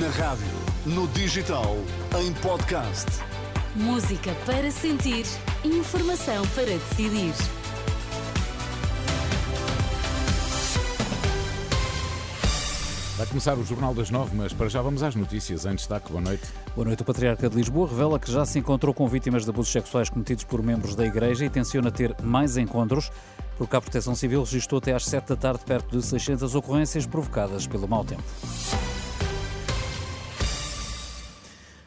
[0.00, 0.46] Na rádio,
[0.86, 1.76] no digital,
[2.18, 3.04] em podcast.
[3.76, 5.26] Música para sentir,
[5.62, 7.34] informação para decidir.
[13.18, 15.66] Vai começar o Jornal das Nove, mas para já vamos às notícias.
[15.66, 16.44] Em destaque, boa noite.
[16.74, 17.02] Boa noite.
[17.02, 20.44] O Patriarca de Lisboa revela que já se encontrou com vítimas de abusos sexuais cometidos
[20.44, 23.10] por membros da Igreja e tenciona ter mais encontros,
[23.58, 27.66] porque a Proteção Civil registrou até às 7 da tarde perto de 600 ocorrências provocadas
[27.66, 28.22] pelo mau tempo.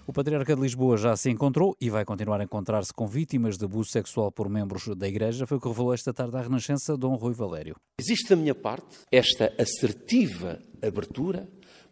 [0.06, 3.64] O Patriarca de Lisboa já se encontrou e vai continuar a encontrar-se com vítimas de
[3.64, 5.48] abuso sexual por membros da Igreja.
[5.48, 7.78] Foi o que revelou esta tarde à Renascença Dom Rui Valério.
[7.98, 11.48] Existe da minha parte esta assertiva abertura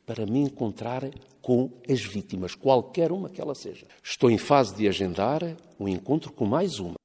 [0.05, 1.09] para me encontrar
[1.41, 3.85] com as vítimas, qualquer uma que ela seja.
[4.03, 5.41] Estou em fase de agendar
[5.79, 6.95] um encontro com mais uma.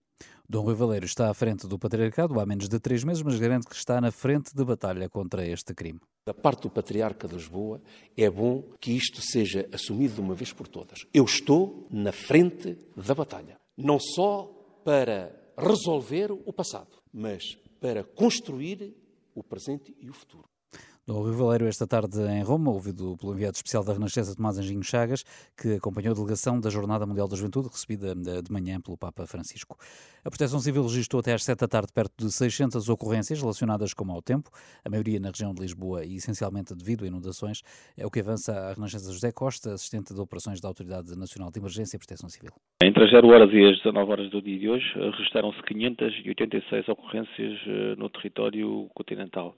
[0.46, 3.66] Dom Rui Valério está à frente do Patriarcado há menos de três meses, mas garante
[3.66, 5.98] que está na frente de batalha contra este crime.
[6.26, 7.80] Da parte do Patriarca de Lisboa,
[8.14, 11.06] é bom que isto seja assumido de uma vez por todas.
[11.14, 13.58] Eu estou na frente da batalha.
[13.74, 14.44] Não só
[14.84, 17.42] para resolver o passado, mas
[17.80, 18.94] para construir
[19.34, 20.44] o presente e o futuro.
[21.06, 24.82] No Rio Valério, esta tarde em Roma, ouvido pelo enviado especial da Renascença Tomás Anjinho
[24.82, 25.22] Chagas,
[25.54, 29.76] que acompanhou a delegação da Jornada Mundial da Juventude, recebida de manhã pelo Papa Francisco.
[30.24, 34.02] A Proteção Civil registrou até às 7 da tarde perto de 600 ocorrências relacionadas com
[34.02, 34.48] o mau tempo,
[34.82, 37.60] a maioria na região de Lisboa e essencialmente devido a inundações.
[37.98, 41.58] É o que avança a Renascença José Costa, assistente de operações da Autoridade Nacional de
[41.58, 42.52] Emergência e Proteção Civil.
[42.82, 47.60] Entre as 0 horas e as 19 horas do dia de hoje, registaram-se 586 ocorrências
[47.66, 49.54] eh, no território continental.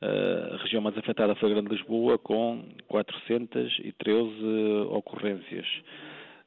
[0.00, 4.30] A região mais afetada foi a Grande Lisboa, com 413
[4.90, 5.66] ocorrências.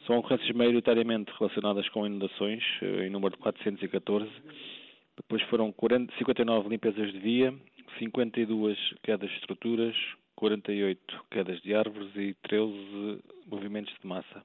[0.05, 4.29] São ocorrências maioritariamente relacionadas com inundações, eh, em número de 414.
[5.17, 7.53] Depois foram 40, 59 limpezas de via,
[7.97, 9.95] 52 quedas de estruturas,
[10.35, 14.43] 48 quedas de árvores e 13 movimentos de massa.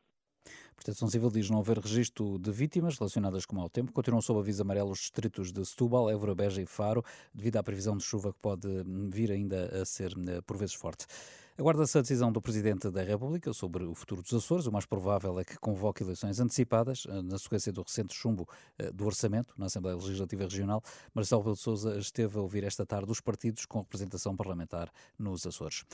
[0.75, 3.93] A Proteção Civil diz não haver registro de vítimas relacionadas com o mau tempo.
[3.93, 7.03] Continuam sob aviso amarelo os distritos de Setúbal, Évora, Beja e Faro,
[7.33, 8.69] devido à previsão de chuva que pode
[9.09, 11.07] vir ainda a ser eh, por vezes forte.
[11.57, 14.67] Aguarda-se a decisão do Presidente da República sobre o futuro dos Açores.
[14.67, 18.91] O mais provável é que convoque eleições antecipadas, eh, na sequência do recente chumbo eh,
[18.91, 20.83] do orçamento na Assembleia Legislativa Regional.
[21.15, 25.47] Marcelo Rebelo de Sousa esteve a ouvir esta tarde os partidos com representação parlamentar nos
[25.47, 25.85] Açores.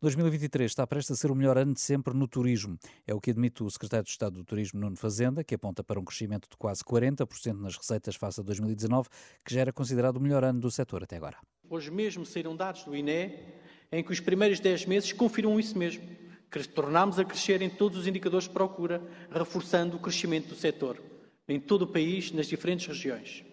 [0.00, 2.78] 2023 está prestes a ser o melhor ano de sempre no turismo.
[3.06, 6.00] É o que admite o Secretário de Estado do Turismo, Nuno Fazenda, que aponta para
[6.00, 9.10] um crescimento de quase 40% nas receitas face a 2019,
[9.44, 11.36] que já era considerado o melhor ano do setor até agora.
[11.68, 16.02] Hoje mesmo saíram dados do INE em que os primeiros 10 meses confirmam isso mesmo,
[16.50, 21.00] que tornámos a crescer em todos os indicadores de procura, reforçando o crescimento do setor,
[21.48, 23.44] em todo o país, nas diferentes regiões.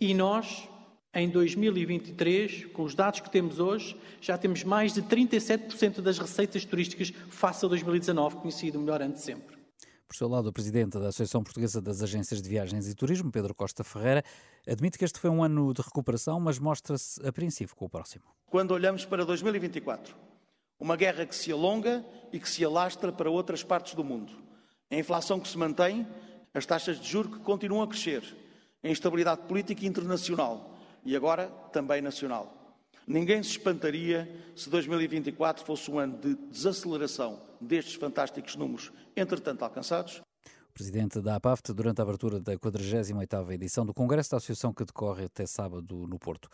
[0.00, 0.68] E nós,
[1.14, 6.64] em 2023, com os dados que temos hoje, já temos mais de 37% das receitas
[6.64, 9.59] turísticas face a 2019, conhecido o melhor ano de sempre.
[10.10, 13.54] Por seu lado, o presidente da Associação Portuguesa das Agências de Viagens e Turismo, Pedro
[13.54, 14.24] Costa Ferreira,
[14.66, 18.24] admite que este foi um ano de recuperação, mas mostra-se apreensivo com o próximo.
[18.50, 20.16] Quando olhamos para 2024,
[20.80, 24.32] uma guerra que se alonga e que se alastra para outras partes do mundo,
[24.90, 26.04] a inflação que se mantém,
[26.52, 28.36] as taxas de juros que continuam a crescer,
[28.82, 32.59] a instabilidade política internacional e agora também nacional.
[33.10, 40.22] Ninguém se espantaria se 2024 fosse um ano de desaceleração destes fantásticos números, entretanto alcançados.
[40.68, 44.84] O presidente da APAFT, durante a abertura da 48ª edição do Congresso da Associação que
[44.84, 46.48] decorre até sábado no Porto.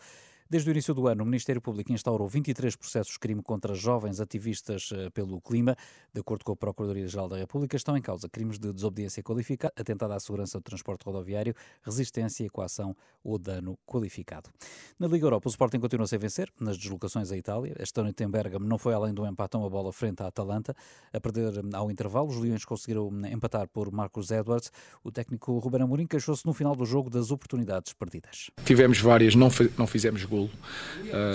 [0.49, 4.21] Desde o início do ano, o Ministério Público instaurou 23 processos de crime contra jovens
[4.21, 5.75] ativistas eh, pelo clima.
[6.13, 10.13] De acordo com a Procuradoria-Geral da República, estão em causa crimes de desobediência qualificada, atentado
[10.13, 11.53] à segurança do transporte rodoviário,
[11.83, 14.49] resistência, coação ou dano qualificado.
[14.97, 17.75] Na Liga Europa, o Sporting continua sem vencer nas deslocações à Itália.
[17.77, 20.73] Esta noite em Bergamo não foi além do empate a bola frente à Atalanta.
[21.11, 24.71] A perder hum, ao intervalo, os Leões conseguiram hum, empatar por Marcos Edwards.
[25.03, 28.49] O técnico Ruben Amorim queixou-se no final do jogo das oportunidades perdidas.
[28.63, 30.49] Tivemos várias, não, não fizemos gol golo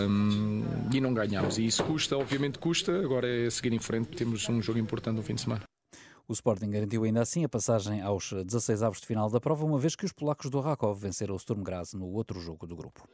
[0.08, 1.58] um, e não ganhámos.
[1.58, 5.22] E isso custa, obviamente custa, agora é seguir em frente, temos um jogo importante no
[5.22, 5.62] fim de semana.
[6.28, 9.78] O Sporting garantiu ainda assim a passagem aos 16 avos de final da prova, uma
[9.78, 13.06] vez que os polacos do Rakov venceram o Sturm Graz no outro jogo do grupo.